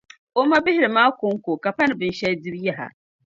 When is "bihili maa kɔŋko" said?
0.65-1.51